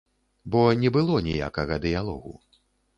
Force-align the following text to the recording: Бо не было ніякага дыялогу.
Бо 0.55 0.61
не 0.85 0.89
было 0.97 1.21
ніякага 1.29 1.81
дыялогу. 1.87 2.39